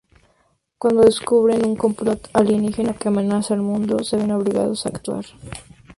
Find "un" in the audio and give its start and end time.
1.63-1.75